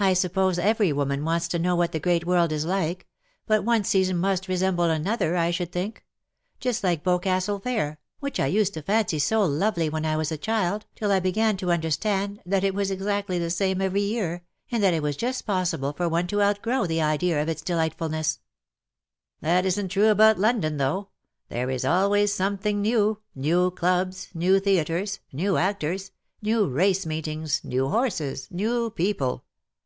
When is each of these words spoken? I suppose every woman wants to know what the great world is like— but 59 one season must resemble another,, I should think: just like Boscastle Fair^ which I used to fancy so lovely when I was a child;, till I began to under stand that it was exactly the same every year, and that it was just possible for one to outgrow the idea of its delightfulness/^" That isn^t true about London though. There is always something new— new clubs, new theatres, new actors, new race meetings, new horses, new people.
I 0.00 0.14
suppose 0.14 0.58
every 0.58 0.92
woman 0.92 1.24
wants 1.24 1.46
to 1.46 1.60
know 1.60 1.76
what 1.76 1.92
the 1.92 2.00
great 2.00 2.26
world 2.26 2.50
is 2.50 2.66
like— 2.66 3.06
but 3.46 3.58
59 3.58 3.66
one 3.66 3.84
season 3.84 4.16
must 4.16 4.48
resemble 4.48 4.82
another,, 4.90 5.36
I 5.36 5.52
should 5.52 5.70
think: 5.70 6.04
just 6.58 6.82
like 6.82 7.04
Boscastle 7.04 7.60
Fair^ 7.60 7.98
which 8.18 8.40
I 8.40 8.46
used 8.48 8.74
to 8.74 8.82
fancy 8.82 9.20
so 9.20 9.44
lovely 9.44 9.88
when 9.88 10.04
I 10.04 10.16
was 10.16 10.32
a 10.32 10.36
child;, 10.36 10.86
till 10.96 11.12
I 11.12 11.20
began 11.20 11.56
to 11.58 11.70
under 11.70 11.92
stand 11.92 12.40
that 12.44 12.64
it 12.64 12.74
was 12.74 12.90
exactly 12.90 13.38
the 13.38 13.48
same 13.48 13.80
every 13.80 14.00
year, 14.00 14.42
and 14.72 14.82
that 14.82 14.92
it 14.92 15.04
was 15.04 15.14
just 15.16 15.46
possible 15.46 15.92
for 15.92 16.08
one 16.08 16.26
to 16.26 16.42
outgrow 16.42 16.84
the 16.84 17.00
idea 17.00 17.40
of 17.40 17.48
its 17.48 17.62
delightfulness/^" 17.62 18.40
That 19.40 19.64
isn^t 19.64 19.88
true 19.90 20.08
about 20.08 20.36
London 20.36 20.78
though. 20.78 21.10
There 21.48 21.70
is 21.70 21.84
always 21.84 22.34
something 22.34 22.82
new— 22.82 23.20
new 23.36 23.70
clubs, 23.70 24.30
new 24.34 24.58
theatres, 24.58 25.20
new 25.32 25.58
actors, 25.58 26.10
new 26.42 26.66
race 26.66 27.06
meetings, 27.06 27.62
new 27.62 27.88
horses, 27.88 28.48
new 28.50 28.90
people. 28.90 29.44